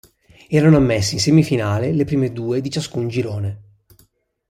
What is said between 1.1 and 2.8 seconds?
in semifinale le prime due di